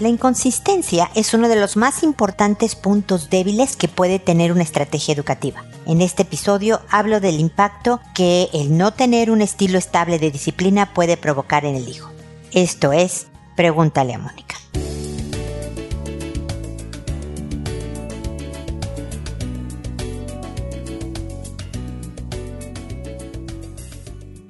[0.00, 5.14] La inconsistencia es uno de los más importantes puntos débiles que puede tener una estrategia
[5.14, 5.64] educativa.
[5.86, 10.92] En este episodio hablo del impacto que el no tener un estilo estable de disciplina
[10.94, 12.10] puede provocar en el hijo.
[12.52, 14.51] Esto es, pregúntale a Mónica.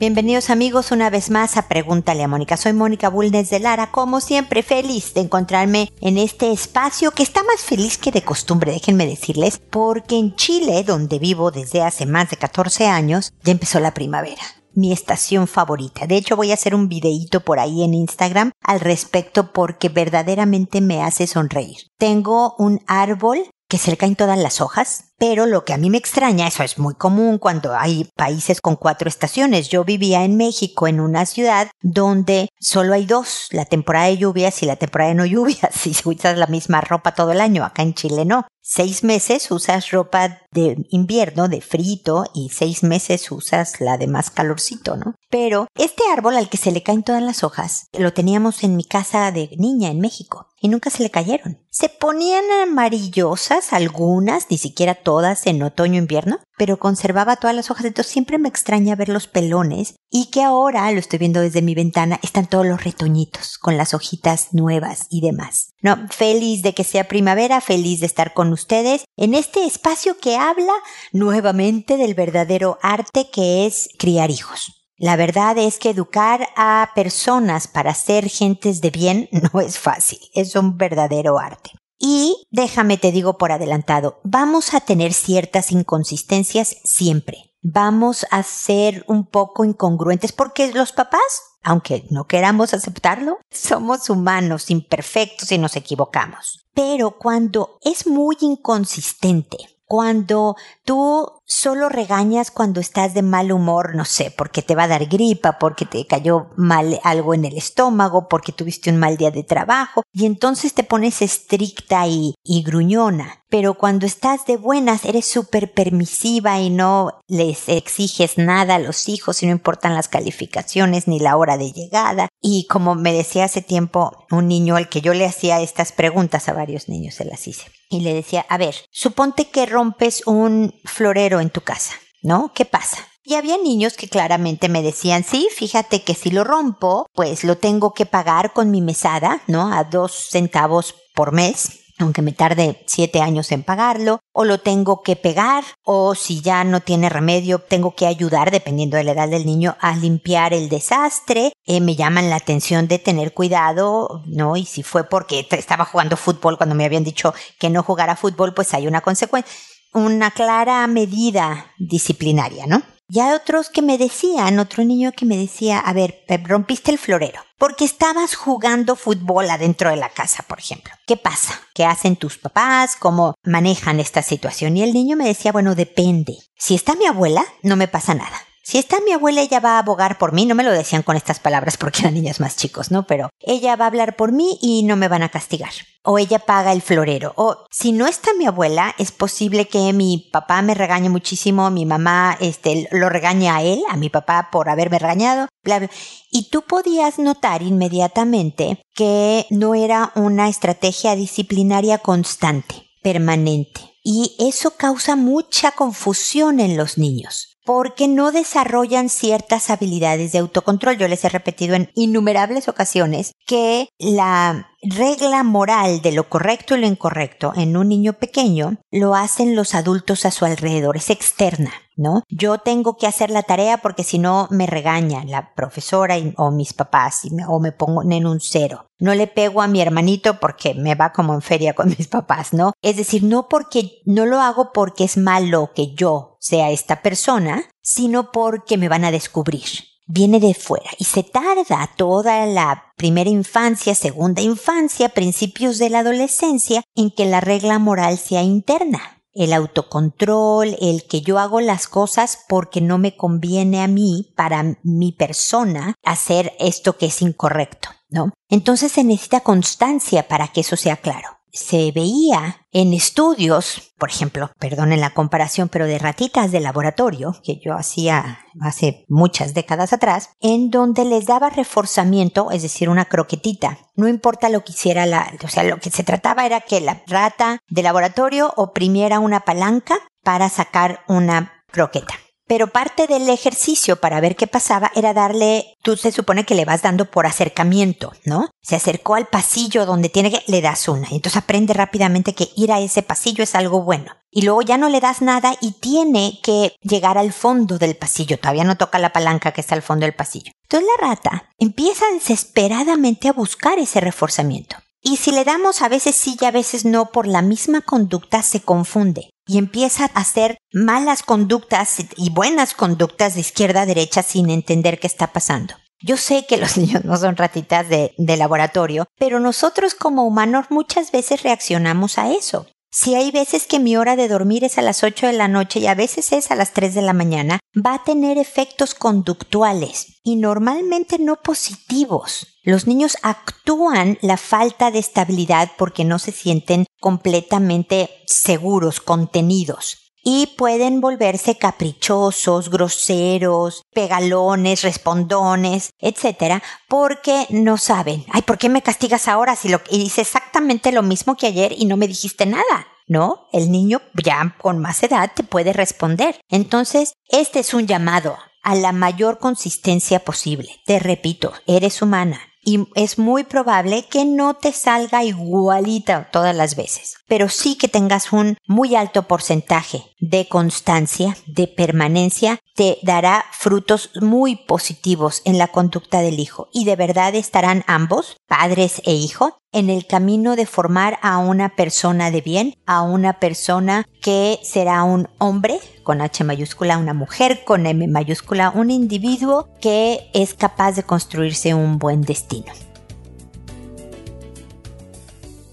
[0.02, 2.56] Bienvenidos amigos una vez más a Pregúntale a Mónica.
[2.56, 7.44] Soy Mónica Bulnes de Lara, como siempre feliz de encontrarme en este espacio que está
[7.44, 12.30] más feliz que de costumbre, déjenme decirles, porque en Chile, donde vivo desde hace más
[12.30, 14.42] de 14 años, ya empezó la primavera
[14.74, 16.06] mi estación favorita.
[16.06, 20.80] De hecho, voy a hacer un videíto por ahí en Instagram al respecto porque verdaderamente
[20.80, 21.76] me hace sonreír.
[21.98, 25.88] Tengo un árbol que se le caen todas las hojas, pero lo que a mí
[25.88, 29.68] me extraña, eso es muy común cuando hay países con cuatro estaciones.
[29.68, 34.60] Yo vivía en México, en una ciudad donde solo hay dos, la temporada de lluvias
[34.64, 37.82] y la temporada de no lluvias, si usas la misma ropa todo el año, acá
[37.82, 38.48] en Chile no.
[38.64, 44.30] Seis meses usas ropa de invierno, de frito, y seis meses usas la de más
[44.30, 45.16] calorcito, ¿no?
[45.30, 48.84] Pero este árbol al que se le caen todas las hojas, lo teníamos en mi
[48.84, 51.58] casa de niña en México y nunca se le cayeron.
[51.70, 57.86] Se ponían amarillosas algunas, ni siquiera todas en otoño-invierno, pero conservaba todas las hojas.
[57.86, 61.74] Entonces siempre me extraña ver los pelones y que ahora, lo estoy viendo desde mi
[61.74, 65.72] ventana, están todos los retoñitos con las hojitas nuevas y demás.
[65.80, 70.36] No, feliz de que sea primavera, feliz de estar con ustedes en este espacio que
[70.36, 70.72] habla
[71.12, 74.82] nuevamente del verdadero arte que es criar hijos.
[74.96, 80.20] La verdad es que educar a personas para ser gentes de bien no es fácil,
[80.34, 81.72] es un verdadero arte.
[81.98, 87.52] Y déjame te digo por adelantado, vamos a tener ciertas inconsistencias siempre.
[87.62, 91.20] Vamos a ser un poco incongruentes porque los papás,
[91.62, 96.66] aunque no queramos aceptarlo, somos humanos, imperfectos y nos equivocamos.
[96.74, 99.58] Pero cuando es muy inconsistente,
[99.92, 104.88] cuando tú solo regañas cuando estás de mal humor, no sé, porque te va a
[104.88, 109.30] dar gripa, porque te cayó mal algo en el estómago, porque tuviste un mal día
[109.30, 113.44] de trabajo, y entonces te pones estricta y, y gruñona.
[113.50, 119.10] Pero cuando estás de buenas, eres súper permisiva y no les exiges nada a los
[119.10, 122.28] hijos y no importan las calificaciones ni la hora de llegada.
[122.40, 126.48] Y como me decía hace tiempo un niño al que yo le hacía estas preguntas
[126.48, 127.66] a varios niños, se las hice.
[127.92, 131.92] Y le decía, a ver, suponte que rompes un florero en tu casa,
[132.22, 132.50] ¿no?
[132.54, 133.06] ¿Qué pasa?
[133.22, 137.58] Y había niños que claramente me decían, sí, fíjate que si lo rompo, pues lo
[137.58, 139.70] tengo que pagar con mi mesada, ¿no?
[139.74, 145.02] A dos centavos por mes aunque me tarde siete años en pagarlo, o lo tengo
[145.02, 149.28] que pegar, o si ya no tiene remedio, tengo que ayudar, dependiendo de la edad
[149.28, 151.52] del niño, a limpiar el desastre.
[151.64, 154.56] Eh, me llaman la atención de tener cuidado, ¿no?
[154.56, 158.54] Y si fue porque estaba jugando fútbol cuando me habían dicho que no jugara fútbol,
[158.54, 159.52] pues hay una consecuencia
[159.94, 162.82] una clara medida disciplinaria, ¿no?
[163.08, 166.98] Y hay otros que me decían, otro niño que me decía, a ver, rompiste el
[166.98, 170.92] florero, porque estabas jugando fútbol adentro de la casa, por ejemplo.
[171.06, 171.60] ¿Qué pasa?
[171.72, 172.96] ¿Qué hacen tus papás?
[172.98, 174.76] ¿Cómo manejan esta situación?
[174.76, 176.38] Y el niño me decía, bueno, depende.
[176.58, 178.36] Si está mi abuela, no me pasa nada.
[178.64, 180.46] Si está mi abuela, ella va a abogar por mí.
[180.46, 183.04] No me lo decían con estas palabras porque eran niños más chicos, ¿no?
[183.08, 185.72] Pero ella va a hablar por mí y no me van a castigar.
[186.04, 187.32] O ella paga el florero.
[187.36, 191.86] O si no está mi abuela, es posible que mi papá me regañe muchísimo, mi
[191.86, 195.90] mamá este, lo regañe a él, a mi papá por haberme regañado, bla, bla.
[196.30, 203.80] Y tú podías notar inmediatamente que no era una estrategia disciplinaria constante, permanente.
[204.04, 210.96] Y eso causa mucha confusión en los niños porque no desarrollan ciertas habilidades de autocontrol.
[210.96, 216.80] Yo les he repetido en innumerables ocasiones que la regla moral de lo correcto y
[216.80, 221.72] lo incorrecto en un niño pequeño lo hacen los adultos a su alrededor, es externa.
[221.96, 222.22] ¿No?
[222.28, 226.72] Yo tengo que hacer la tarea porque si no me regaña la profesora o mis
[226.72, 228.86] papás o me pongo en un cero.
[228.98, 232.52] No le pego a mi hermanito porque me va como en feria con mis papás,
[232.52, 232.72] ¿no?
[232.82, 237.64] Es decir, no porque no lo hago porque es malo que yo sea esta persona,
[237.82, 239.64] sino porque me van a descubrir
[240.06, 246.00] viene de fuera y se tarda toda la primera infancia, segunda infancia, principios de la
[246.00, 249.21] adolescencia en que la regla moral sea interna.
[249.34, 254.78] El autocontrol, el que yo hago las cosas porque no me conviene a mí, para
[254.82, 258.32] mi persona, hacer esto que es incorrecto, ¿no?
[258.48, 261.41] Entonces se necesita constancia para que eso sea claro.
[261.52, 267.60] Se veía en estudios, por ejemplo, perdonen la comparación, pero de ratitas de laboratorio, que
[267.62, 273.78] yo hacía hace muchas décadas atrás, en donde les daba reforzamiento, es decir, una croquetita.
[273.94, 277.02] No importa lo que hiciera la, o sea, lo que se trataba era que la
[277.06, 282.14] rata de laboratorio oprimiera una palanca para sacar una croqueta.
[282.52, 286.66] Pero parte del ejercicio para ver qué pasaba era darle, tú se supone que le
[286.66, 288.50] vas dando por acercamiento, ¿no?
[288.60, 291.08] Se acercó al pasillo donde tiene que, le das una.
[291.10, 294.12] Y entonces aprende rápidamente que ir a ese pasillo es algo bueno.
[294.30, 298.38] Y luego ya no le das nada y tiene que llegar al fondo del pasillo.
[298.38, 300.52] Todavía no toca la palanca que está al fondo del pasillo.
[300.64, 304.76] Entonces la rata empieza desesperadamente a buscar ese reforzamiento.
[305.00, 308.42] Y si le damos a veces sí y a veces no por la misma conducta
[308.42, 314.22] se confunde y empieza a hacer malas conductas y buenas conductas de izquierda a derecha
[314.22, 315.74] sin entender qué está pasando.
[316.00, 321.12] Yo sé que los niños no son ratitas de, laboratorio, pero nosotros como humanos muchas
[321.12, 322.66] veces reaccionamos a eso.
[322.90, 325.80] Si hay veces que mi hora de dormir es a las 8 de la noche
[325.80, 330.18] y a veces es a las 3 de la mañana, va a tener efectos conductuales
[330.22, 332.58] y normalmente no positivos.
[332.64, 340.46] Los niños actúan la falta de estabilidad porque no se sienten completamente seguros, contenidos y
[340.56, 349.28] pueden volverse caprichosos, groseros, pegalones, respondones, etcétera, porque no saben, ay, ¿por qué me castigas
[349.28, 352.86] ahora si lo hice exactamente lo mismo que ayer y no me dijiste nada?
[353.08, 353.48] ¿No?
[353.52, 356.40] El niño ya con más edad te puede responder.
[356.48, 360.80] Entonces, este es un llamado a la mayor consistencia posible.
[360.86, 366.76] Te repito, eres humana, y es muy probable que no te salga igualita todas las
[366.76, 373.44] veces, pero sí que tengas un muy alto porcentaje de constancia, de permanencia, te dará
[373.50, 376.68] frutos muy positivos en la conducta del hijo.
[376.72, 381.74] Y de verdad estarán ambos, padres e hijo, en el camino de formar a una
[381.74, 387.64] persona de bien, a una persona que será un hombre con H mayúscula, una mujer
[387.64, 392.72] con M mayúscula, un individuo que es capaz de construirse un buen destino.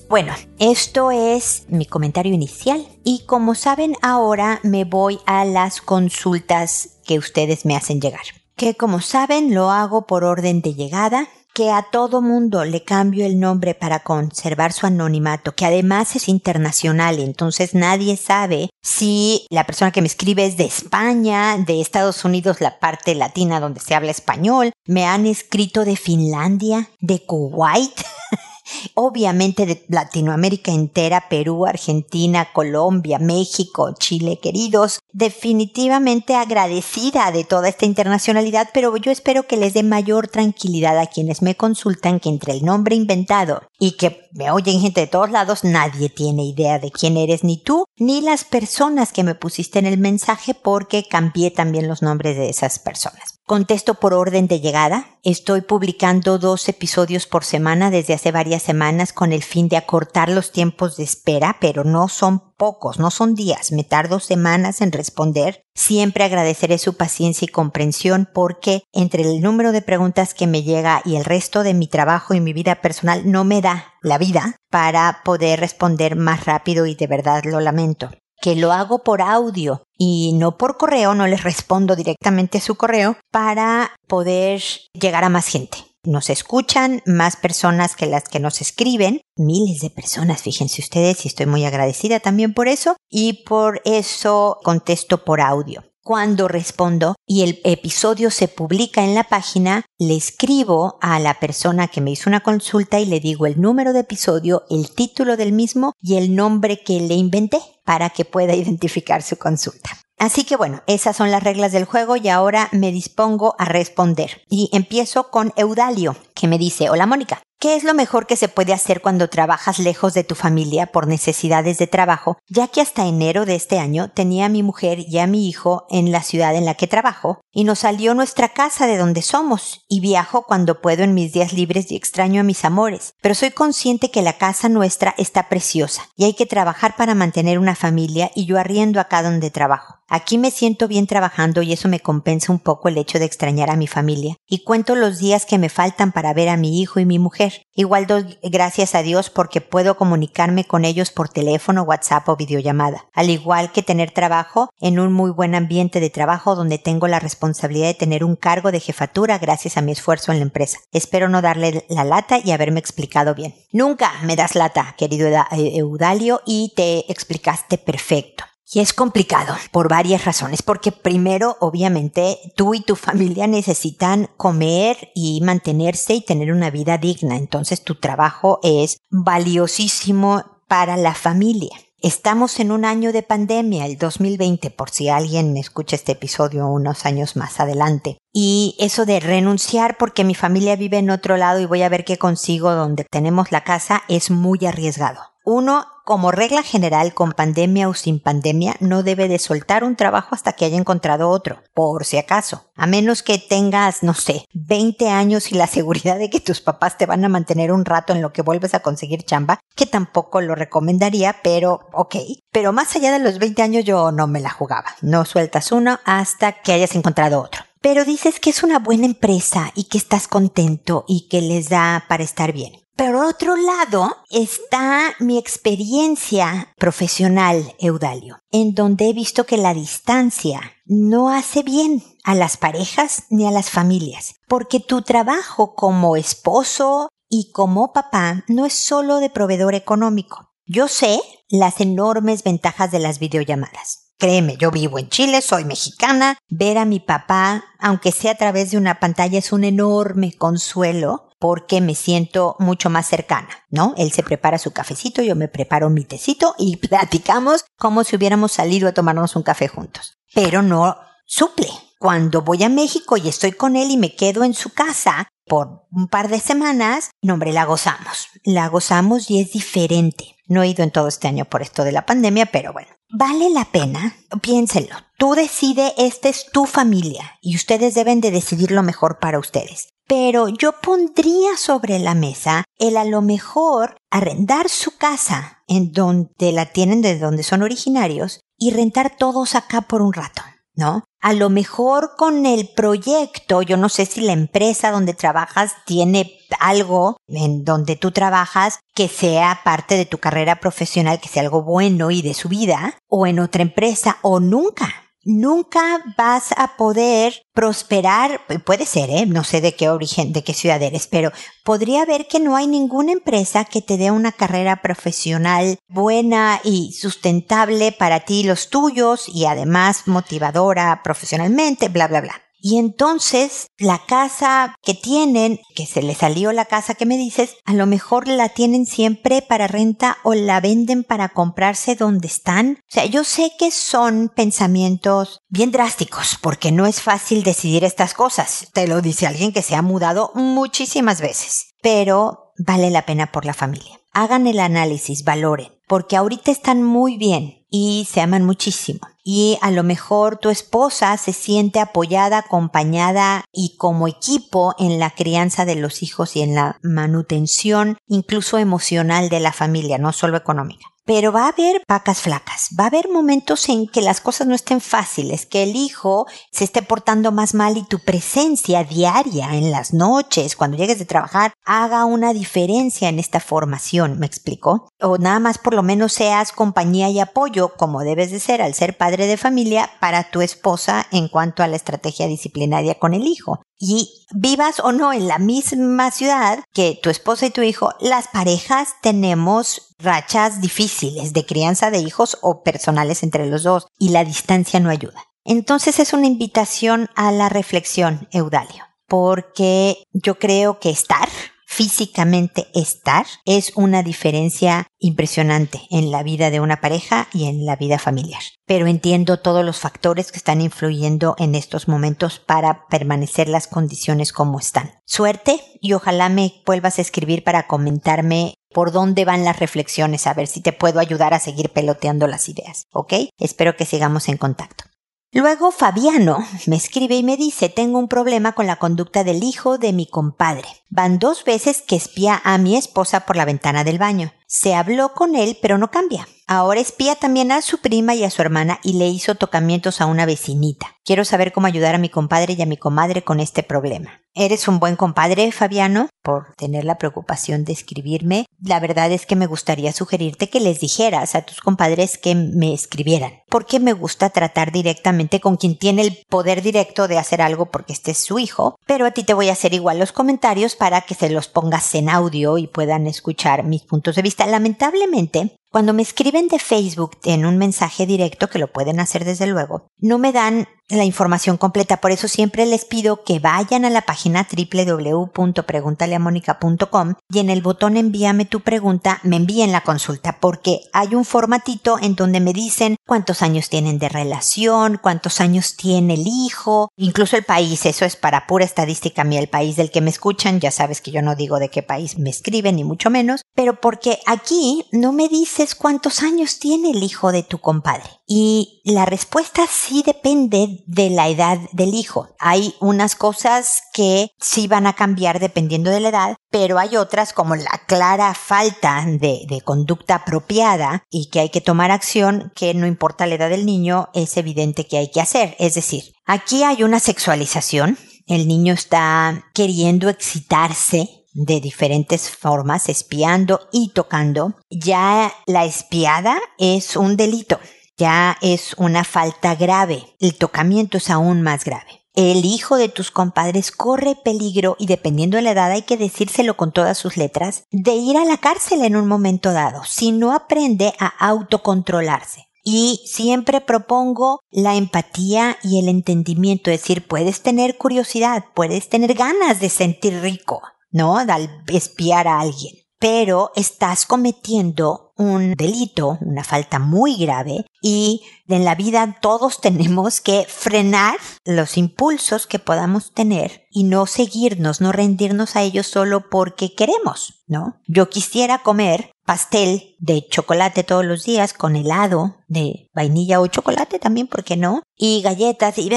[0.09, 6.97] Bueno, esto es mi comentario inicial y como saben ahora me voy a las consultas
[7.05, 8.23] que ustedes me hacen llegar.
[8.55, 11.27] Que como saben lo hago por orden de llegada,
[11.59, 16.29] que a todo mundo le cambio el nombre para conservar su anonimato, que además es
[16.29, 22.23] internacional, entonces nadie sabe si la persona que me escribe es de España, de Estados
[22.23, 27.91] Unidos, la parte latina donde se habla español, me han escrito de Finlandia, de Kuwait.
[28.93, 37.85] obviamente de Latinoamérica entera, Perú, Argentina, Colombia, México, Chile, queridos, definitivamente agradecida de toda esta
[37.85, 42.53] internacionalidad, pero yo espero que les dé mayor tranquilidad a quienes me consultan que entre
[42.53, 46.91] el nombre inventado y que me oyen gente de todos lados, nadie tiene idea de
[46.91, 51.51] quién eres ni tú, ni las personas que me pusiste en el mensaje porque cambié
[51.51, 53.39] también los nombres de esas personas.
[53.45, 55.17] Contesto por orden de llegada.
[55.23, 60.29] Estoy publicando dos episodios por semana desde hace varias semanas con el fin de acortar
[60.29, 63.71] los tiempos de espera, pero no son pocos, no son días.
[63.71, 65.63] Me tardo semanas en responder.
[65.73, 71.01] Siempre agradeceré su paciencia y comprensión porque entre el número de preguntas que me llega
[71.05, 74.57] y el resto de mi trabajo y mi vida personal no me da la vida
[74.69, 78.09] para poder responder más rápido y de verdad lo lamento
[78.41, 83.17] que lo hago por audio y no por correo, no les respondo directamente su correo
[83.31, 84.61] para poder
[84.93, 85.88] llegar a más gente.
[86.09, 91.27] Nos escuchan más personas que las que nos escriben, miles de personas, fíjense ustedes, y
[91.27, 97.43] estoy muy agradecida también por eso, y por eso contesto por audio cuando respondo y
[97.43, 102.31] el episodio se publica en la página, le escribo a la persona que me hizo
[102.31, 106.35] una consulta y le digo el número de episodio, el título del mismo y el
[106.35, 109.91] nombre que le inventé para que pueda identificar su consulta.
[110.19, 114.41] Así que bueno, esas son las reglas del juego y ahora me dispongo a responder.
[114.49, 118.49] Y empiezo con Eudalio, que me dice, hola Mónica, ¿qué es lo mejor que se
[118.49, 122.37] puede hacer cuando trabajas lejos de tu familia por necesidades de trabajo?
[122.49, 125.87] Ya que hasta enero de este año tenía a mi mujer y a mi hijo
[125.89, 129.85] en la ciudad en la que trabajo y nos salió nuestra casa de donde somos
[129.87, 133.13] y viajo cuando puedo en mis días libres y extraño a mis amores.
[133.21, 137.57] Pero soy consciente que la casa nuestra está preciosa y hay que trabajar para mantener
[137.57, 139.98] una familia y yo arriendo acá donde trabajo.
[140.09, 143.69] Aquí me siento bien trabajando y eso me compensa un poco el hecho de extrañar
[143.69, 144.37] a mi familia.
[144.47, 147.61] Y cuento los días que me faltan para ver a mi hijo y mi mujer.
[147.73, 153.05] Igual doy gracias a Dios porque puedo comunicarme con ellos por teléfono, WhatsApp o videollamada.
[153.13, 157.19] Al igual que tener trabajo en un muy buen ambiente de trabajo donde tengo la
[157.19, 160.79] responsabilidad de tener un cargo de jefatura gracias a mi esfuerzo en la empresa.
[160.91, 163.53] Espero no darle la lata y haberme explicado bien.
[163.71, 168.48] Nunca me das lata, querido Eudalio, y te explicaste perfecto.
[168.71, 175.09] Y es complicado por varias razones, porque primero, obviamente, tú y tu familia necesitan comer
[175.15, 177.35] y mantenerse y tener una vida digna.
[177.35, 181.71] Entonces tu trabajo es valiosísimo para la familia.
[182.01, 187.05] Estamos en un año de pandemia, el 2020, por si alguien escucha este episodio unos
[187.05, 188.19] años más adelante.
[188.31, 192.05] Y eso de renunciar porque mi familia vive en otro lado y voy a ver
[192.05, 195.19] qué consigo donde tenemos la casa es muy arriesgado.
[195.43, 200.33] Uno, como regla general, con pandemia o sin pandemia, no debe de soltar un trabajo
[200.33, 202.65] hasta que haya encontrado otro, por si acaso.
[202.75, 206.97] A menos que tengas, no sé, 20 años y la seguridad de que tus papás
[206.97, 210.41] te van a mantener un rato en lo que vuelves a conseguir chamba, que tampoco
[210.41, 212.15] lo recomendaría, pero ok.
[212.51, 214.95] Pero más allá de los 20 años yo no me la jugaba.
[215.03, 219.71] No sueltas uno hasta que hayas encontrado otro pero dices que es una buena empresa
[219.73, 222.73] y que estás contento y que les da para estar bien.
[222.99, 230.73] Pero otro lado está mi experiencia profesional, Eudalio, en donde he visto que la distancia
[230.85, 237.07] no hace bien a las parejas ni a las familias, porque tu trabajo como esposo
[237.29, 240.49] y como papá no es solo de proveedor económico.
[240.65, 244.09] Yo sé las enormes ventajas de las videollamadas.
[244.17, 248.71] Créeme, yo vivo en Chile, soy mexicana, ver a mi papá, aunque sea a través
[248.71, 253.93] de una pantalla, es un enorme consuelo porque me siento mucho más cercana, ¿no?
[253.97, 258.51] Él se prepara su cafecito, yo me preparo mi tecito y platicamos como si hubiéramos
[258.51, 260.17] salido a tomarnos un café juntos.
[260.33, 261.69] Pero no suple.
[261.97, 265.83] Cuando voy a México y estoy con él y me quedo en su casa por
[265.91, 268.29] un par de semanas, no hombre, la gozamos.
[268.45, 270.37] La gozamos y es diferente.
[270.47, 272.87] No he ido en todo este año por esto de la pandemia, pero bueno.
[273.09, 274.15] ¿Vale la pena?
[274.41, 274.95] Piénsenlo.
[275.17, 279.89] Tú decides, esta es tu familia y ustedes deben de decidir lo mejor para ustedes
[280.09, 286.51] pero yo pondría sobre la mesa el a lo mejor arrendar su casa en donde
[286.51, 290.41] la tienen de donde son originarios y rentar todos acá por un rato,
[290.79, 291.03] ¿no?
[291.21, 296.31] A lo mejor con el proyecto, yo no sé si la empresa donde trabajas tiene
[296.59, 301.61] algo en donde tú trabajas que sea parte de tu carrera profesional, que sea algo
[301.61, 307.43] bueno y de su vida, o en otra empresa, o nunca nunca vas a poder
[307.53, 309.25] prosperar, puede ser, ¿eh?
[309.25, 311.31] no sé de qué origen, de qué ciudad eres, pero
[311.63, 316.93] podría ver que no hay ninguna empresa que te dé una carrera profesional buena y
[316.93, 322.48] sustentable para ti y los tuyos y además motivadora profesionalmente, bla, bla, bla.
[322.61, 327.55] Y entonces la casa que tienen, que se les salió la casa que me dices,
[327.65, 332.79] a lo mejor la tienen siempre para renta o la venden para comprarse donde están.
[332.81, 338.13] O sea, yo sé que son pensamientos bien drásticos porque no es fácil decidir estas
[338.13, 338.67] cosas.
[338.73, 341.67] Te lo dice alguien que se ha mudado muchísimas veces.
[341.81, 343.99] Pero vale la pena por la familia.
[344.11, 349.01] Hagan el análisis, valoren, porque ahorita están muy bien y se aman muchísimo.
[349.23, 355.11] Y a lo mejor tu esposa se siente apoyada, acompañada y como equipo en la
[355.11, 360.37] crianza de los hijos y en la manutención incluso emocional de la familia, no solo
[360.37, 360.85] económica.
[361.05, 364.53] Pero va a haber vacas flacas, va a haber momentos en que las cosas no
[364.53, 369.71] estén fáciles, que el hijo se esté portando más mal y tu presencia diaria en
[369.71, 374.89] las noches, cuando llegues de trabajar, haga una diferencia en esta formación, ¿me explico?
[374.99, 378.73] O nada más por lo menos seas compañía y apoyo, como debes de ser al
[378.73, 383.27] ser padre de familia, para tu esposa en cuanto a la estrategia disciplinaria con el
[383.27, 387.93] hijo y vivas o no en la misma ciudad que tu esposa y tu hijo,
[387.99, 394.09] las parejas tenemos rachas difíciles de crianza de hijos o personales entre los dos y
[394.09, 395.23] la distancia no ayuda.
[395.45, 401.27] Entonces es una invitación a la reflexión, Eudalio, porque yo creo que estar
[401.69, 407.75] físicamente estar es una diferencia impresionante en la vida de una pareja y en la
[407.75, 408.41] vida familiar.
[408.65, 414.33] Pero entiendo todos los factores que están influyendo en estos momentos para permanecer las condiciones
[414.33, 414.93] como están.
[415.05, 420.33] Suerte y ojalá me vuelvas a escribir para comentarme por dónde van las reflexiones, a
[420.33, 423.13] ver si te puedo ayudar a seguir peloteando las ideas, ¿ok?
[423.37, 424.85] Espero que sigamos en contacto.
[425.31, 429.77] Luego Fabiano me escribe y me dice, tengo un problema con la conducta del hijo
[429.77, 430.67] de mi compadre.
[430.89, 434.33] Van dos veces que espía a mi esposa por la ventana del baño.
[434.47, 436.27] Se habló con él, pero no cambia.
[436.47, 440.07] Ahora espía también a su prima y a su hermana y le hizo tocamientos a
[440.07, 440.95] una vecinita.
[441.05, 444.21] Quiero saber cómo ayudar a mi compadre y a mi comadre con este problema.
[444.41, 448.45] Eres un buen compadre, Fabiano, por tener la preocupación de escribirme.
[448.63, 452.73] La verdad es que me gustaría sugerirte que les dijeras a tus compadres que me
[452.73, 457.65] escribieran, porque me gusta tratar directamente con quien tiene el poder directo de hacer algo
[457.65, 460.77] porque este es su hijo, pero a ti te voy a hacer igual los comentarios
[460.77, 464.45] para que se los pongas en audio y puedan escuchar mis puntos de vista.
[464.45, 469.47] Lamentablemente, cuando me escriben de Facebook en un mensaje directo, que lo pueden hacer desde
[469.47, 471.97] luego, no me dan la información completa.
[471.97, 477.95] Por eso siempre les pido que vayan a la página www.preguntaleamónica.com y en el botón
[477.97, 482.95] envíame tu pregunta me envíen la consulta porque hay un formatito en donde me dicen
[483.05, 487.85] cuántos años tienen de relación, cuántos años tiene el hijo, incluso el país.
[487.85, 490.59] Eso es para pura estadística mía, el país del que me escuchan.
[490.59, 493.79] Ya sabes que yo no digo de qué país me escriben ni mucho menos, pero
[493.79, 498.18] porque aquí no me dices cuántos años tiene el hijo de tu compadre.
[498.31, 502.27] Y la respuesta sí depende de la edad del hijo.
[502.37, 507.33] Hay unas cosas que sí van a cambiar dependiendo de la edad, pero hay otras
[507.33, 512.85] como la clara falta de, conducta apropiada y que hay que tomar acción que no
[512.85, 515.55] importa la edad del niño, es evidente que hay que hacer.
[515.57, 517.97] Es decir, aquí hay una sexualización.
[518.27, 524.53] El niño está queriendo excitarse de diferentes formas, espiando y tocando.
[524.69, 527.59] Ya la espiada es un delito
[527.99, 530.15] ya es una falta grave.
[530.19, 531.99] El tocamiento es aún más grave.
[532.15, 536.57] El hijo de tus compadres corre peligro y dependiendo de la edad hay que decírselo
[536.57, 540.33] con todas sus letras, de ir a la cárcel en un momento dado, si no
[540.33, 542.47] aprende a autocontrolarse.
[542.63, 549.13] Y siempre propongo la empatía y el entendimiento, es decir, puedes tener curiosidad, puedes tener
[549.13, 551.17] ganas de sentir rico, ¿no?
[551.17, 558.63] Al espiar a alguien, pero estás cometiendo un delito, una falta muy grave y en
[558.63, 564.91] la vida todos tenemos que frenar los impulsos que podamos tener y no seguirnos, no
[564.91, 567.81] rendirnos a ellos solo porque queremos, ¿no?
[567.87, 573.99] Yo quisiera comer pastel de chocolate todos los días con helado de vainilla o chocolate
[573.99, 574.81] también, ¿por qué no?
[574.95, 575.87] Y galletas y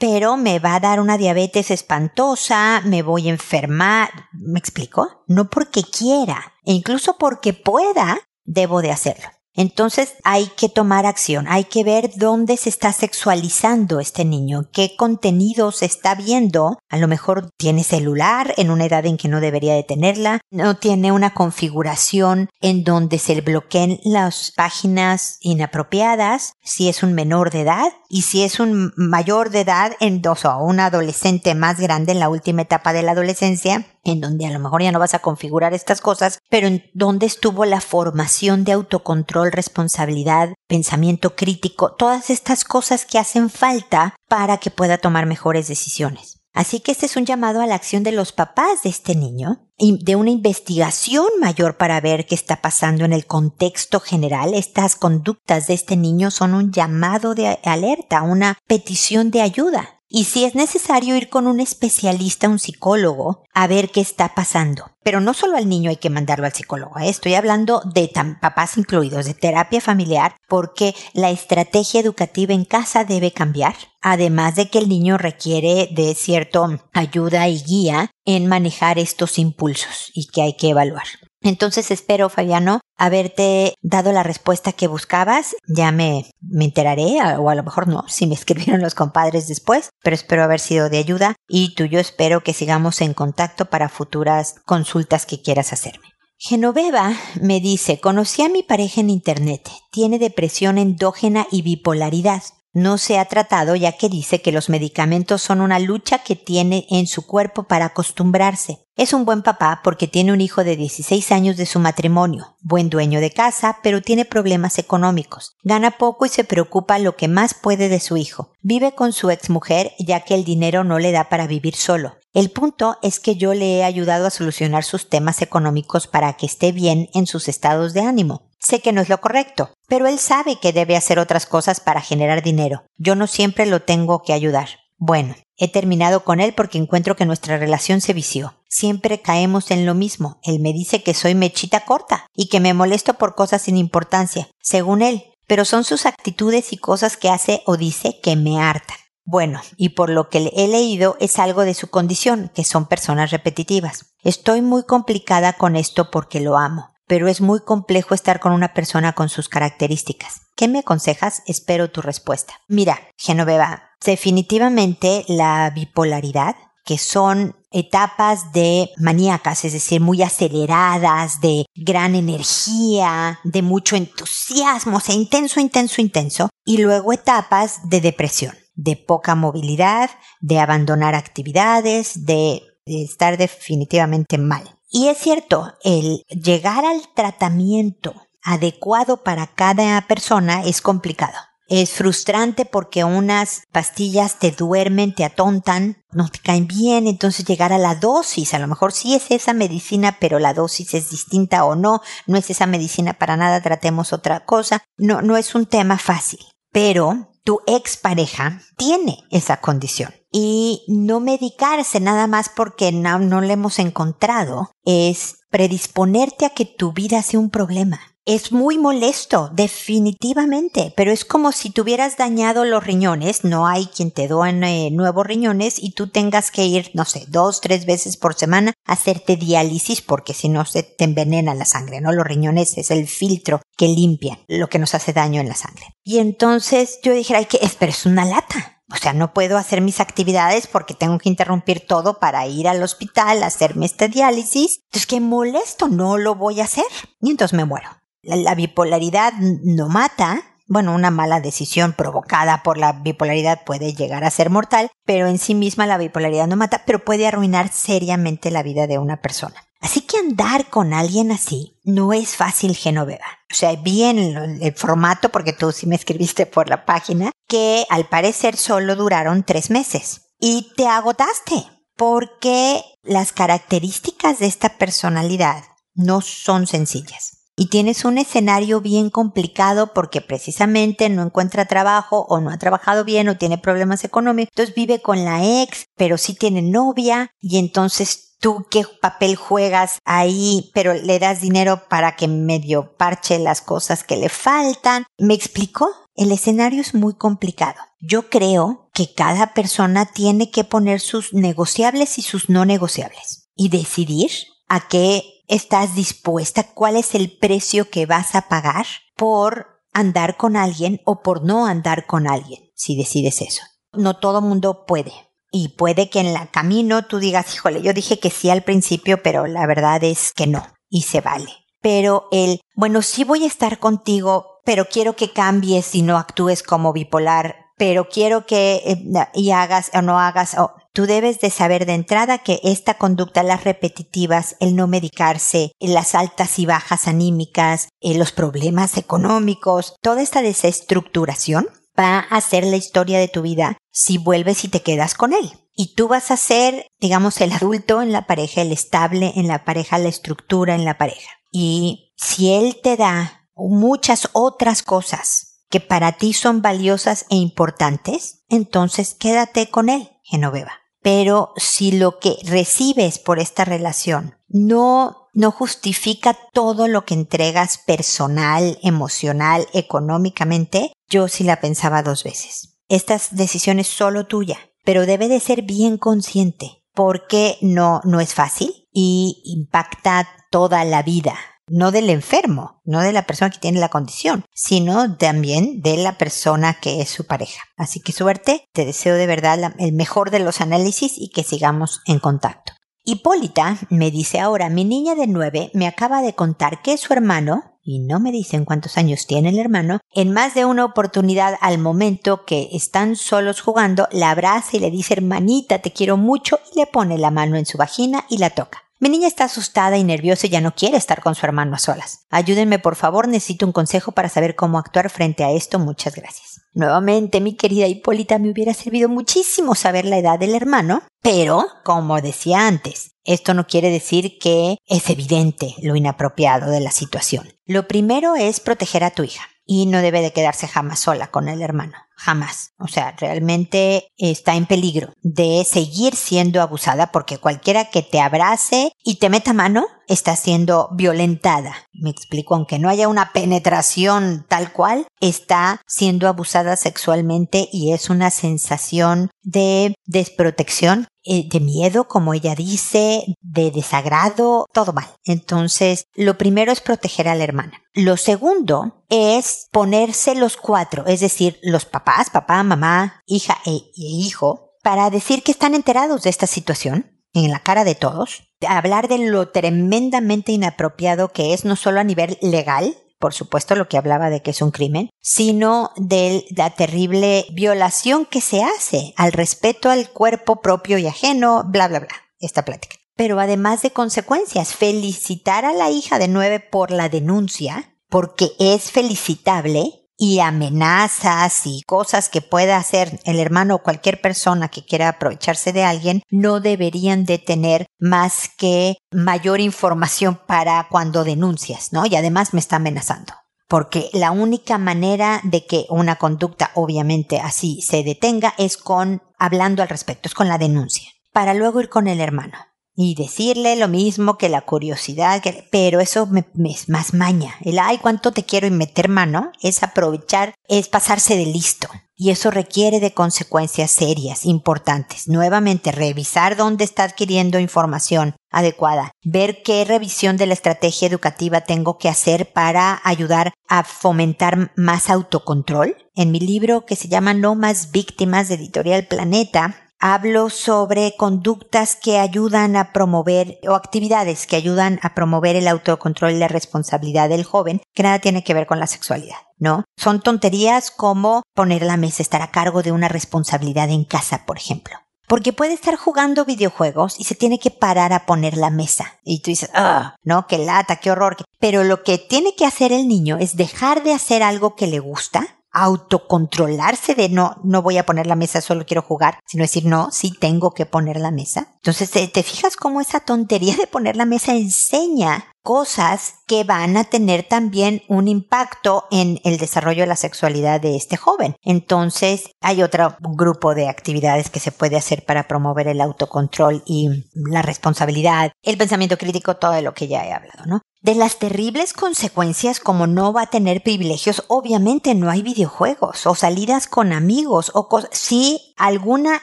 [0.00, 5.22] pero me va a dar una diabetes espantosa, me voy a enfermar, ¿me explico?
[5.28, 9.28] No porque quiera, e incluso porque pueda, debo de hacerlo.
[9.56, 14.94] Entonces hay que tomar acción, hay que ver dónde se está sexualizando este niño, qué
[14.96, 16.78] contenido se está viendo.
[16.88, 20.76] A lo mejor tiene celular en una edad en que no debería de tenerla, no
[20.76, 27.62] tiene una configuración en donde se bloqueen las páginas inapropiadas, si es un menor de
[27.62, 32.12] edad, y si es un mayor de edad en dos o un adolescente más grande
[32.12, 35.14] en la última etapa de la adolescencia, en donde a lo mejor ya no vas
[35.14, 41.92] a configurar estas cosas, pero en donde estuvo la formación de autocontrol, responsabilidad, pensamiento crítico,
[41.92, 46.35] todas estas cosas que hacen falta para que pueda tomar mejores decisiones.
[46.56, 49.60] Así que este es un llamado a la acción de los papás de este niño
[49.76, 54.54] y de una investigación mayor para ver qué está pasando en el contexto general.
[54.54, 60.24] Estas conductas de este niño son un llamado de alerta, una petición de ayuda y
[60.24, 64.90] si es necesario ir con un especialista, un psicólogo, a ver qué está pasando.
[65.02, 67.08] Pero no solo al niño hay que mandarlo al psicólogo, ¿eh?
[67.08, 73.32] estoy hablando de papás incluidos, de terapia familiar, porque la estrategia educativa en casa debe
[73.32, 76.46] cambiar, además de que el niño requiere de cierta
[76.92, 81.06] ayuda y guía en manejar estos impulsos y que hay que evaluar.
[81.42, 85.54] Entonces espero, Fabiano, haberte dado la respuesta que buscabas.
[85.66, 89.90] Ya me, me enteraré, o a lo mejor no, si me escribieron los compadres después,
[90.02, 93.88] pero espero haber sido de ayuda y tú yo espero que sigamos en contacto para
[93.88, 96.06] futuras consultas que quieras hacerme.
[96.38, 102.42] Genoveva me dice, conocí a mi pareja en Internet, tiene depresión endógena y bipolaridad
[102.76, 106.86] no se ha tratado ya que dice que los medicamentos son una lucha que tiene
[106.90, 108.84] en su cuerpo para acostumbrarse.
[108.96, 112.90] Es un buen papá porque tiene un hijo de 16 años de su matrimonio, buen
[112.90, 115.56] dueño de casa, pero tiene problemas económicos.
[115.62, 118.52] Gana poco y se preocupa lo que más puede de su hijo.
[118.60, 122.18] Vive con su exmujer ya que el dinero no le da para vivir solo.
[122.34, 126.44] El punto es que yo le he ayudado a solucionar sus temas económicos para que
[126.44, 128.50] esté bien en sus estados de ánimo.
[128.58, 132.00] Sé que no es lo correcto, pero él sabe que debe hacer otras cosas para
[132.00, 132.84] generar dinero.
[132.96, 134.68] Yo no siempre lo tengo que ayudar.
[134.98, 138.54] Bueno, he terminado con él porque encuentro que nuestra relación se vició.
[138.68, 140.40] Siempre caemos en lo mismo.
[140.42, 144.48] Él me dice que soy mechita corta y que me molesto por cosas sin importancia.
[144.60, 148.96] Según él, pero son sus actitudes y cosas que hace o dice que me hartan.
[149.24, 153.32] Bueno, y por lo que he leído es algo de su condición, que son personas
[153.32, 154.14] repetitivas.
[154.22, 158.74] Estoy muy complicada con esto porque lo amo, pero es muy complejo estar con una
[158.74, 160.42] persona con sus características.
[160.56, 161.42] ¿Qué me aconsejas?
[161.46, 162.54] Espero tu respuesta.
[162.68, 171.66] Mira, Genoveva, definitivamente la bipolaridad, que son etapas de maníacas, es decir, muy aceleradas, de
[171.74, 178.54] gran energía, de mucho entusiasmo, o sea, intenso, intenso, intenso, y luego etapas de depresión
[178.76, 184.75] de poca movilidad, de abandonar actividades, de, estar definitivamente mal.
[184.88, 191.38] Y es cierto, el llegar al tratamiento adecuado para cada persona es complicado.
[191.68, 197.72] Es frustrante porque unas pastillas te duermen, te atontan, no te caen bien, entonces llegar
[197.72, 201.64] a la dosis, a lo mejor sí es esa medicina, pero la dosis es distinta
[201.64, 204.84] o no, no es esa medicina para nada, tratemos otra cosa.
[204.96, 206.38] No, no es un tema fácil,
[206.70, 210.12] pero tu expareja tiene esa condición.
[210.32, 216.66] Y no medicarse nada más porque no, no le hemos encontrado es predisponerte a que
[216.66, 222.64] tu vida sea un problema es muy molesto, definitivamente, pero es como si tuvieras dañado
[222.64, 227.04] los riñones, no hay quien te done nuevos riñones y tú tengas que ir, no
[227.04, 231.54] sé, dos, tres veces por semana a hacerte diálisis porque si no se te envenena
[231.54, 232.10] la sangre, ¿no?
[232.10, 235.86] Los riñones es el filtro que limpia lo que nos hace daño en la sangre.
[236.02, 238.76] Y entonces yo dije, ay, que, pero es una lata.
[238.92, 242.82] O sea, no puedo hacer mis actividades porque tengo que interrumpir todo para ir al
[242.82, 244.80] hospital hacerme este diálisis.
[244.84, 246.84] Entonces, qué molesto, no lo voy a hacer.
[247.20, 247.88] Y entonces me muero.
[248.22, 254.30] La, bipolaridad no mata, bueno, una mala decisión provocada por la bipolaridad puede llegar a
[254.30, 258.62] ser mortal, pero en sí misma la bipolaridad no mata, pero puede arruinar seriamente la
[258.62, 259.65] vida de una persona.
[259.86, 263.24] Así que andar con alguien así no es fácil, Genoveva.
[263.48, 264.18] O sea, vi en
[264.60, 269.44] el formato, porque tú sí me escribiste por la página, que al parecer solo duraron
[269.44, 270.22] tres meses.
[270.40, 275.62] Y te agotaste, porque las características de esta personalidad
[275.94, 282.38] no son sencillas y tienes un escenario bien complicado porque precisamente no encuentra trabajo o
[282.40, 286.34] no ha trabajado bien o tiene problemas económicos, entonces vive con la ex, pero sí
[286.34, 292.28] tiene novia y entonces tú qué papel juegas ahí, pero le das dinero para que
[292.28, 295.04] medio parche las cosas que le faltan.
[295.18, 295.88] ¿Me explicó?
[296.14, 297.78] El escenario es muy complicado.
[298.00, 303.68] Yo creo que cada persona tiene que poner sus negociables y sus no negociables y
[303.68, 304.30] decidir
[304.68, 310.56] a qué estás dispuesta, cuál es el precio que vas a pagar por andar con
[310.56, 313.62] alguien o por no andar con alguien, si decides eso.
[313.92, 315.12] No todo mundo puede.
[315.58, 319.22] Y puede que en el camino tú digas, híjole, yo dije que sí al principio,
[319.22, 321.50] pero la verdad es que no, y se vale.
[321.80, 326.62] Pero el, bueno, sí voy a estar contigo, pero quiero que cambies y no actúes
[326.62, 330.56] como bipolar, pero quiero que eh, y hagas o no hagas,
[330.92, 336.14] Tú debes de saber de entrada que esta conducta, las repetitivas, el no medicarse, las
[336.14, 342.76] altas y bajas anímicas, eh, los problemas económicos, toda esta desestructuración va a ser la
[342.76, 345.52] historia de tu vida si vuelves y te quedas con él.
[345.74, 349.64] Y tú vas a ser, digamos, el adulto en la pareja, el estable en la
[349.64, 351.30] pareja, la estructura en la pareja.
[351.52, 358.44] Y si él te da muchas otras cosas que para ti son valiosas e importantes,
[358.48, 360.72] entonces quédate con él, Genoveva.
[361.02, 367.78] Pero si lo que recibes por esta relación no, no justifica todo lo que entregas
[367.78, 372.78] personal, emocional, económicamente, yo sí la pensaba dos veces.
[372.88, 378.34] Esta decisión es solo tuya, pero debe de ser bien consciente porque no, no es
[378.34, 381.36] fácil y impacta toda la vida
[381.68, 386.16] no del enfermo, no de la persona que tiene la condición, sino también de la
[386.16, 387.62] persona que es su pareja.
[387.76, 392.02] Así que suerte, te deseo de verdad el mejor de los análisis y que sigamos
[392.06, 392.72] en contacto.
[393.08, 397.78] Hipólita me dice ahora, mi niña de nueve me acaba de contar que su hermano,
[397.80, 401.78] y no me dicen cuántos años tiene el hermano, en más de una oportunidad al
[401.78, 406.80] momento que están solos jugando, la abraza y le dice hermanita, te quiero mucho, y
[406.80, 408.85] le pone la mano en su vagina y la toca.
[408.98, 411.78] Mi niña está asustada y nerviosa y ya no quiere estar con su hermano a
[411.78, 412.24] solas.
[412.30, 415.78] Ayúdenme, por favor, necesito un consejo para saber cómo actuar frente a esto.
[415.78, 416.62] Muchas gracias.
[416.72, 422.22] Nuevamente, mi querida Hipólita, me hubiera servido muchísimo saber la edad del hermano, pero, como
[422.22, 427.52] decía antes, esto no quiere decir que es evidente lo inapropiado de la situación.
[427.66, 431.48] Lo primero es proteger a tu hija y no debe de quedarse jamás sola con
[431.48, 431.96] el hermano.
[432.16, 432.72] Jamás.
[432.78, 438.92] O sea, realmente está en peligro de seguir siendo abusada porque cualquiera que te abrace
[439.04, 441.74] y te meta mano está siendo violentada.
[441.92, 448.10] Me explico, aunque no haya una penetración tal cual, está siendo abusada sexualmente y es
[448.10, 455.08] una sensación de desprotección eh, de miedo, como ella dice, de desagrado, todo mal.
[455.24, 457.82] Entonces, lo primero es proteger a la hermana.
[457.94, 463.82] Lo segundo es ponerse los cuatro, es decir, los papás, papá, mamá, hija e, e
[463.96, 469.08] hijo, para decir que están enterados de esta situación en la cara de todos, hablar
[469.08, 473.98] de lo tremendamente inapropiado que es no solo a nivel legal, por supuesto lo que
[473.98, 479.32] hablaba de que es un crimen, sino de la terrible violación que se hace al
[479.32, 482.96] respeto al cuerpo propio y ajeno, bla, bla, bla, esta plática.
[483.16, 488.90] Pero además de consecuencias, felicitar a la hija de nueve por la denuncia, porque es
[488.90, 495.08] felicitable, y amenazas y cosas que pueda hacer el hermano o cualquier persona que quiera
[495.08, 502.06] aprovecharse de alguien no deberían de tener más que mayor información para cuando denuncias, ¿no?
[502.06, 503.34] Y además me está amenazando.
[503.68, 509.82] Porque la única manera de que una conducta obviamente así se detenga es con hablando
[509.82, 512.56] al respecto, es con la denuncia, para luego ir con el hermano
[512.96, 517.54] y decirle lo mismo que la curiosidad, pero eso me, es más maña.
[517.60, 521.88] El ay, cuánto te quiero y meter mano es aprovechar, es pasarse de listo.
[522.18, 525.28] Y eso requiere de consecuencias serias, importantes.
[525.28, 531.98] Nuevamente, revisar dónde está adquiriendo información adecuada, ver qué revisión de la estrategia educativa tengo
[531.98, 535.94] que hacer para ayudar a fomentar más autocontrol.
[536.14, 541.96] En mi libro que se llama No más víctimas de Editorial Planeta, hablo sobre conductas
[541.96, 547.28] que ayudan a promover o actividades que ayudan a promover el autocontrol y la responsabilidad
[547.28, 549.84] del joven, que nada tiene que ver con la sexualidad, ¿no?
[549.96, 554.58] Son tonterías como poner la mesa, estar a cargo de una responsabilidad en casa, por
[554.58, 554.96] ejemplo.
[555.26, 559.18] Porque puede estar jugando videojuegos y se tiene que parar a poner la mesa.
[559.24, 561.36] Y tú dices, ah, no, qué lata, qué horror.
[561.58, 565.00] Pero lo que tiene que hacer el niño es dejar de hacer algo que le
[565.00, 569.84] gusta autocontrolarse de no, no voy a poner la mesa, solo quiero jugar, sino decir,
[569.84, 571.74] no, sí tengo que poner la mesa.
[571.76, 577.02] Entonces, ¿te, fijas cómo esa tontería de poner la mesa enseña cosas que van a
[577.02, 581.56] tener también un impacto en el desarrollo de la sexualidad de este joven.
[581.64, 587.24] Entonces, hay otro grupo de actividades que se puede hacer para promover el autocontrol y
[587.34, 590.82] la responsabilidad, el pensamiento crítico, todo lo que ya he hablado, ¿no?
[591.00, 596.36] De las terribles consecuencias como no va a tener privilegios, obviamente no hay videojuegos o
[596.36, 599.42] salidas con amigos o sí alguna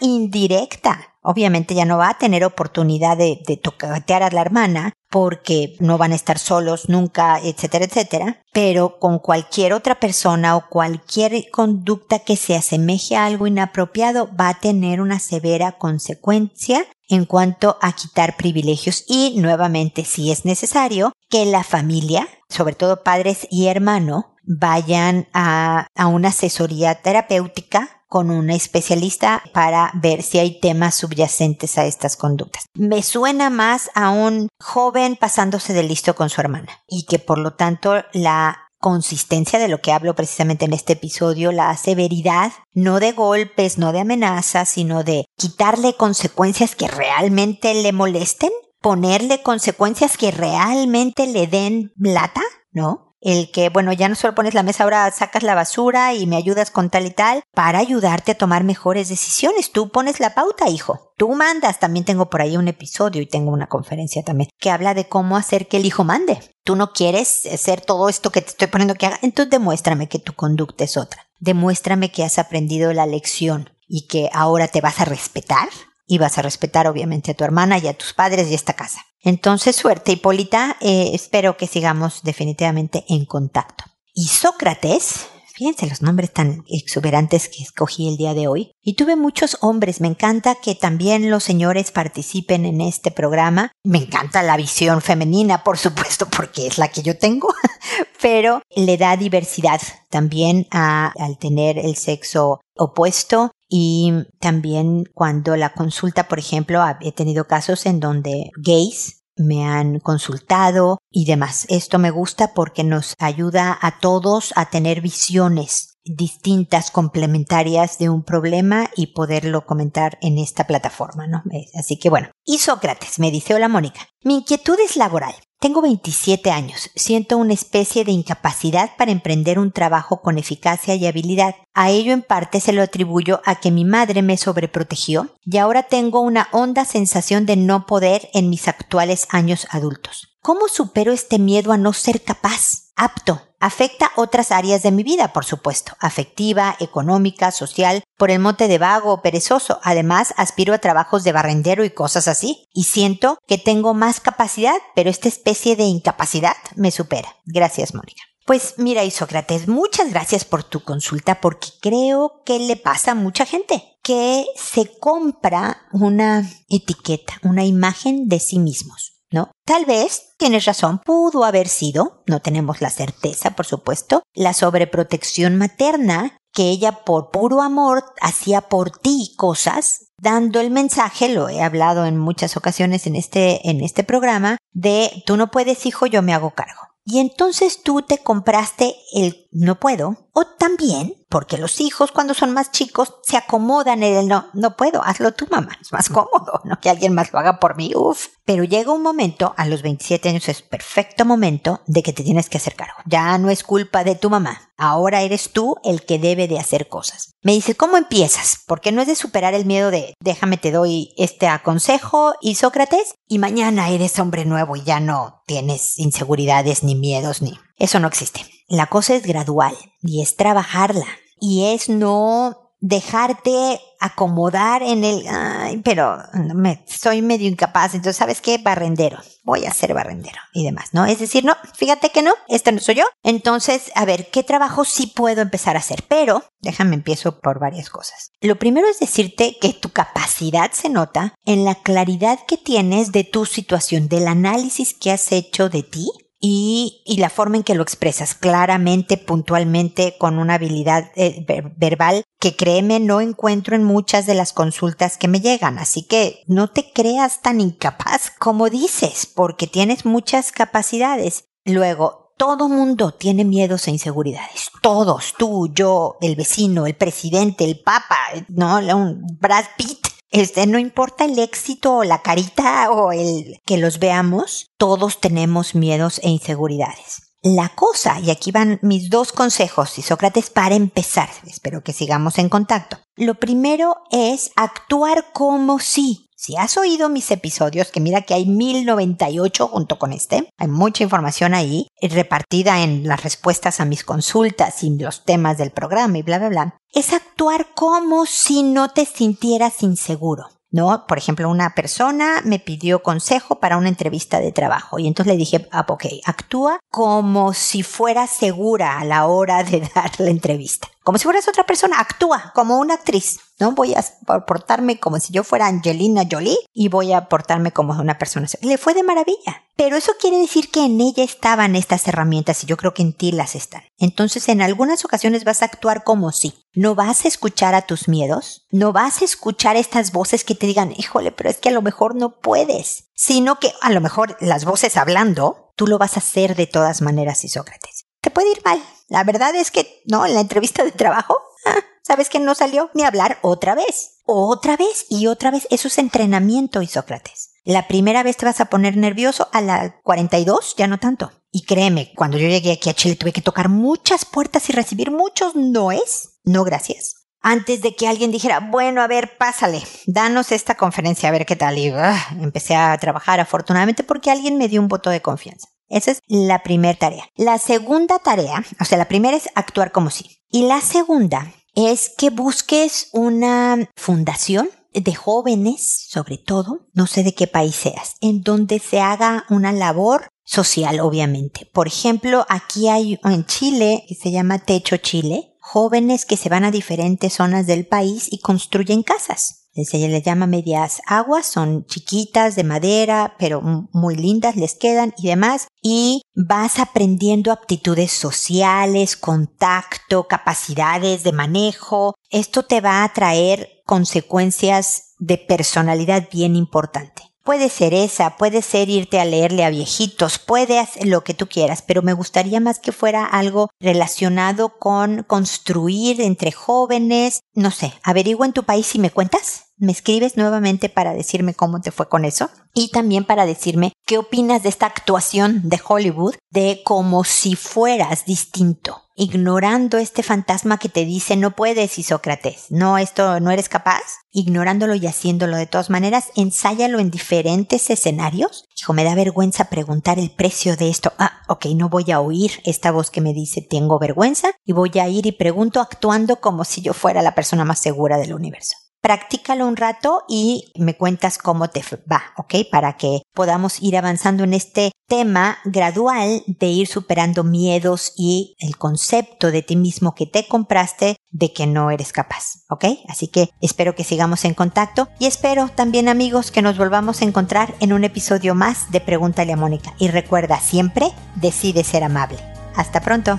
[0.00, 5.76] indirecta Obviamente ya no va a tener oportunidad de, de tocatear a la hermana porque
[5.80, 8.42] no van a estar solos nunca, etcétera, etcétera.
[8.52, 14.48] Pero con cualquier otra persona o cualquier conducta que se asemeje a algo inapropiado va
[14.48, 21.12] a tener una severa consecuencia en cuanto a quitar privilegios y nuevamente si es necesario
[21.28, 28.32] que la familia, sobre todo padres y hermano, vayan a, a una asesoría terapéutica con
[28.32, 32.64] una especialista para ver si hay temas subyacentes a estas conductas.
[32.74, 37.38] Me suena más a un joven pasándose de listo con su hermana y que por
[37.38, 42.98] lo tanto la consistencia de lo que hablo precisamente en este episodio, la severidad, no
[42.98, 50.16] de golpes, no de amenazas, sino de quitarle consecuencias que realmente le molesten, ponerle consecuencias
[50.16, 52.42] que realmente le den lata,
[52.72, 53.09] ¿no?
[53.20, 56.36] El que, bueno, ya no solo pones la mesa, ahora sacas la basura y me
[56.36, 59.72] ayudas con tal y tal, para ayudarte a tomar mejores decisiones.
[59.72, 61.12] Tú pones la pauta, hijo.
[61.16, 61.78] Tú mandas.
[61.78, 65.36] También tengo por ahí un episodio y tengo una conferencia también que habla de cómo
[65.36, 66.40] hacer que el hijo mande.
[66.64, 70.18] Tú no quieres hacer todo esto que te estoy poniendo que haga, entonces demuéstrame que
[70.18, 71.26] tu conducta es otra.
[71.38, 75.68] Demuéstrame que has aprendido la lección y que ahora te vas a respetar
[76.06, 78.74] y vas a respetar obviamente a tu hermana y a tus padres y a esta
[78.74, 79.00] casa.
[79.22, 80.76] Entonces, suerte, Hipólita.
[80.80, 83.84] Eh, espero que sigamos definitivamente en contacto.
[84.14, 85.28] Y Sócrates,
[85.60, 88.72] fíjense los nombres tan exuberantes que escogí el día de hoy.
[88.82, 90.00] Y tuve muchos hombres.
[90.00, 93.70] Me encanta que también los señores participen en este programa.
[93.84, 97.52] Me encanta la visión femenina, por supuesto, porque es la que yo tengo.
[98.22, 106.26] Pero le da diversidad también al tener el sexo opuesto y también cuando la consulta,
[106.26, 111.66] por ejemplo, he tenido casos en donde gays me han consultado y demás.
[111.68, 118.22] Esto me gusta porque nos ayuda a todos a tener visiones distintas, complementarias de un
[118.22, 121.42] problema y poderlo comentar en esta plataforma, ¿no?
[121.78, 122.30] Así que bueno.
[122.44, 125.34] Y Sócrates me dice, hola Mónica, mi inquietud es laboral.
[125.60, 126.90] Tengo 27 años.
[126.96, 131.54] Siento una especie de incapacidad para emprender un trabajo con eficacia y habilidad.
[131.74, 135.82] A ello en parte se lo atribuyo a que mi madre me sobreprotegió y ahora
[135.82, 140.34] tengo una honda sensación de no poder en mis actuales años adultos.
[140.40, 143.49] ¿Cómo supero este miedo a no ser capaz, apto?
[143.60, 148.78] Afecta otras áreas de mi vida, por supuesto, afectiva, económica, social, por el monte de
[148.78, 149.78] vago o perezoso.
[149.82, 152.64] Además, aspiro a trabajos de barrendero y cosas así.
[152.72, 157.36] Y siento que tengo más capacidad, pero esta especie de incapacidad me supera.
[157.44, 158.22] Gracias, Mónica.
[158.46, 163.44] Pues mira, Isócrates, muchas gracias por tu consulta porque creo que le pasa a mucha
[163.44, 169.19] gente que se compra una etiqueta, una imagen de sí mismos.
[169.30, 169.50] ¿No?
[169.64, 175.56] Tal vez, tienes razón, pudo haber sido, no tenemos la certeza, por supuesto, la sobreprotección
[175.56, 181.62] materna que ella por puro amor hacía por ti cosas, dando el mensaje, lo he
[181.62, 186.22] hablado en muchas ocasiones en este, en este programa, de tú no puedes hijo, yo
[186.22, 186.80] me hago cargo.
[187.04, 192.52] Y entonces tú te compraste el no puedo, o también porque los hijos cuando son
[192.52, 196.60] más chicos se acomodan en el no, no puedo, hazlo tú mamá, es más cómodo,
[196.64, 198.26] no que alguien más lo haga por mí, uff.
[198.44, 202.48] Pero llega un momento, a los 27 años es perfecto momento de que te tienes
[202.48, 202.98] que hacer cargo.
[203.06, 206.88] Ya no es culpa de tu mamá, ahora eres tú el que debe de hacer
[206.88, 207.32] cosas.
[207.42, 208.58] Me dice, ¿cómo empiezas?
[208.66, 213.14] Porque no es de superar el miedo de déjame te doy este aconsejo y Sócrates
[213.28, 217.56] y mañana eres hombre nuevo y ya no tienes inseguridades ni miedos ni...
[217.76, 218.44] Eso no existe.
[218.70, 221.06] La cosa es gradual y es trabajarla
[221.40, 226.18] y es no dejarte acomodar en el, ay, pero
[226.54, 228.58] me, soy medio incapaz, entonces, ¿sabes qué?
[228.58, 231.04] Barrendero, voy a ser barrendero y demás, ¿no?
[231.04, 233.04] Es decir, no, fíjate que no, este no soy yo.
[233.24, 236.04] Entonces, a ver, ¿qué trabajo sí puedo empezar a hacer?
[236.08, 238.30] Pero, déjame empiezo por varias cosas.
[238.40, 243.24] Lo primero es decirte que tu capacidad se nota en la claridad que tienes de
[243.24, 246.08] tu situación, del análisis que has hecho de ti
[246.40, 251.44] y, y, la forma en que lo expresas claramente, puntualmente, con una habilidad eh,
[251.76, 255.78] verbal que créeme no encuentro en muchas de las consultas que me llegan.
[255.78, 261.44] Así que no te creas tan incapaz como dices, porque tienes muchas capacidades.
[261.66, 264.70] Luego, todo mundo tiene miedos e inseguridades.
[264.80, 268.16] Todos, tú, yo, el vecino, el presidente, el papa,
[268.48, 273.78] no, un Brad Pitt este, no importa el éxito o la carita o el que
[273.78, 277.30] los veamos, todos tenemos miedos e inseguridades.
[277.42, 282.38] La cosa, y aquí van mis dos consejos, y Sócrates, para empezar, espero que sigamos
[282.38, 282.98] en contacto.
[283.16, 288.46] Lo primero es actuar como si si has oído mis episodios, que mira que hay
[288.46, 294.82] 1098 junto con este, hay mucha información ahí, repartida en las respuestas a mis consultas
[294.82, 299.04] y los temas del programa y bla, bla, bla, es actuar como si no te
[299.04, 300.46] sintieras inseguro.
[300.70, 301.04] ¿no?
[301.06, 305.38] Por ejemplo, una persona me pidió consejo para una entrevista de trabajo y entonces le
[305.38, 310.88] dije, ah, ok, actúa como si fuera segura a la hora de dar la entrevista.
[311.02, 313.38] Como si fueras otra persona, actúa como una actriz.
[313.58, 314.04] No voy a
[314.46, 318.46] portarme como si yo fuera Angelina Jolie y voy a portarme como una persona.
[318.60, 319.64] Le fue de maravilla.
[319.76, 323.14] Pero eso quiere decir que en ella estaban estas herramientas y yo creo que en
[323.14, 323.82] ti las están.
[323.98, 326.66] Entonces en algunas ocasiones vas a actuar como si.
[326.74, 330.66] No vas a escuchar a tus miedos, no vas a escuchar estas voces que te
[330.66, 334.36] digan, híjole, pero es que a lo mejor no puedes, sino que a lo mejor
[334.40, 337.99] las voces hablando, tú lo vas a hacer de todas maneras, Isócrates.
[338.32, 338.82] Puede ir mal.
[339.08, 341.36] La verdad es que, no, en la entrevista de trabajo,
[342.02, 342.90] ¿sabes que no salió?
[342.94, 344.20] Ni hablar otra vez.
[344.24, 345.66] Otra vez y otra vez.
[345.70, 347.50] Eso es entrenamiento, Isócrates.
[347.64, 351.30] La primera vez te vas a poner nervioso, a la 42 ya no tanto.
[351.52, 355.10] Y créeme, cuando yo llegué aquí a Chile tuve que tocar muchas puertas y recibir
[355.10, 356.38] muchos noes.
[356.44, 357.16] No gracias.
[357.42, 361.56] Antes de que alguien dijera, bueno, a ver, pásale, danos esta conferencia, a ver qué
[361.56, 361.78] tal.
[361.78, 365.68] Y ah, empecé a trabajar afortunadamente porque alguien me dio un voto de confianza.
[365.90, 367.24] Esa es la primera tarea.
[367.36, 370.38] La segunda tarea, o sea, la primera es actuar como sí.
[370.48, 377.34] Y la segunda es que busques una fundación de jóvenes, sobre todo, no sé de
[377.34, 381.68] qué país seas, en donde se haga una labor social, obviamente.
[381.72, 386.64] Por ejemplo, aquí hay en Chile, que se llama Techo Chile, jóvenes que se van
[386.64, 389.59] a diferentes zonas del país y construyen casas.
[389.72, 395.28] Se les llama medias aguas, son chiquitas de madera, pero muy lindas les quedan y
[395.28, 395.68] demás.
[395.82, 402.14] Y vas aprendiendo aptitudes sociales, contacto, capacidades de manejo.
[402.30, 407.29] Esto te va a traer consecuencias de personalidad bien importante.
[407.50, 411.48] Puede ser esa, puede ser irte a leerle a viejitos, puede hacer lo que tú
[411.48, 417.40] quieras, pero me gustaría más que fuera algo relacionado con construir entre jóvenes.
[417.52, 421.80] No sé, averigua en tu país si me cuentas me escribes nuevamente para decirme cómo
[421.80, 426.34] te fue con eso y también para decirme qué opinas de esta actuación de Hollywood
[426.50, 432.98] de como si fueras distinto, ignorando este fantasma que te dice no puedes, Isócrates, no,
[432.98, 438.66] esto no eres capaz, ignorándolo y haciéndolo de todas maneras, ensáyalo en diferentes escenarios.
[438.78, 441.12] Hijo, me da vergüenza preguntar el precio de esto.
[441.18, 444.90] Ah, ok, no voy a oír esta voz que me dice tengo vergüenza y voy
[445.00, 448.76] a ir y pregunto actuando como si yo fuera la persona más segura del universo.
[449.00, 452.56] Practícalo un rato y me cuentas cómo te va, ¿ok?
[452.70, 458.76] Para que podamos ir avanzando en este tema gradual de ir superando miedos y el
[458.76, 462.84] concepto de ti mismo que te compraste de que no eres capaz, ¿ok?
[463.08, 467.24] Así que espero que sigamos en contacto y espero también amigos que nos volvamos a
[467.24, 469.94] encontrar en un episodio más de Pregúntale a Mónica.
[469.98, 472.38] Y recuerda, siempre decide ser amable.
[472.76, 473.38] Hasta pronto.